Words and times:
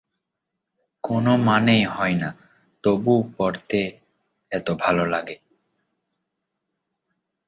কোনো 1.03 1.33
মানে 1.47 1.75
হয় 1.87 2.15
না, 2.15 2.29
তবু 2.83 3.13
পড়তে 3.37 3.81
এত 4.51 4.67
ভালো 4.79 5.03
লাগে! 5.05 5.35